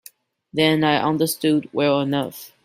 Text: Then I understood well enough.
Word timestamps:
Then 0.51 0.83
I 0.83 0.97
understood 0.97 1.69
well 1.73 1.99
enough. 2.01 2.53